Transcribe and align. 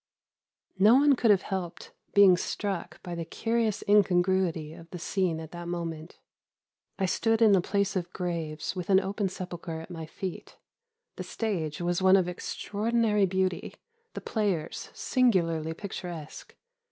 "No 0.79 0.95
one 0.95 1.15
could 1.15 1.29
have 1.29 1.43
helped 1.43 1.91
being 2.15 2.35
struck 2.35 3.03
by 3.03 3.13
the 3.13 3.23
curious 3.23 3.83
incongruity 3.87 4.73
of 4.73 4.89
the 4.89 4.97
scene 4.97 5.39
at 5.39 5.51
that 5.51 5.67
moment. 5.67 6.17
I 6.97 7.05
stood 7.05 7.39
in 7.39 7.55
a 7.55 7.61
place 7.61 7.95
of 7.95 8.11
graves, 8.11 8.75
with 8.75 8.89
an 8.89 8.99
open 8.99 9.29
sepulchre 9.29 9.79
at 9.79 9.91
my 9.91 10.07
feet. 10.07 10.57
The 11.17 11.23
stage 11.23 11.81
was 11.81 12.01
one 12.01 12.15
of 12.15 12.27
extraordinary 12.27 13.27
beauty, 13.27 13.75
the 14.15 14.21
players 14.21 14.89
singularly 14.91 15.75
picturesque. 15.75 16.55